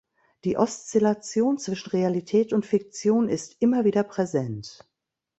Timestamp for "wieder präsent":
3.85-4.79